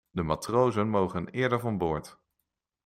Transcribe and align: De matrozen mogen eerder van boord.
De 0.11 0.23
matrozen 0.23 0.89
mogen 0.89 1.29
eerder 1.29 1.59
van 1.59 1.77
boord. 1.77 2.19